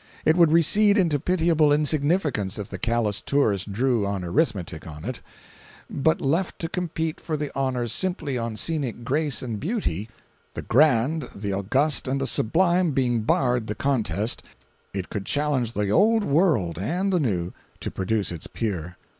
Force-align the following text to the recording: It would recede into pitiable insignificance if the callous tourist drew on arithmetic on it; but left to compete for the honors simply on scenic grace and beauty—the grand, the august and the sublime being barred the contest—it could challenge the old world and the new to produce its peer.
It 0.25 0.35
would 0.35 0.51
recede 0.51 0.97
into 0.97 1.19
pitiable 1.19 1.71
insignificance 1.71 2.57
if 2.57 2.69
the 2.69 2.79
callous 2.79 3.21
tourist 3.21 3.71
drew 3.71 4.03
on 4.03 4.23
arithmetic 4.23 4.87
on 4.87 5.05
it; 5.05 5.19
but 5.91 6.19
left 6.19 6.57
to 6.57 6.67
compete 6.69 7.21
for 7.21 7.37
the 7.37 7.55
honors 7.55 7.91
simply 7.91 8.35
on 8.35 8.57
scenic 8.57 9.03
grace 9.03 9.43
and 9.43 9.59
beauty—the 9.59 10.61
grand, 10.63 11.29
the 11.35 11.53
august 11.53 12.07
and 12.07 12.19
the 12.19 12.25
sublime 12.25 12.93
being 12.93 13.21
barred 13.21 13.67
the 13.67 13.75
contest—it 13.75 15.09
could 15.11 15.25
challenge 15.27 15.73
the 15.73 15.91
old 15.91 16.23
world 16.23 16.79
and 16.79 17.13
the 17.13 17.19
new 17.19 17.53
to 17.81 17.91
produce 17.91 18.31
its 18.31 18.47
peer. 18.47 18.97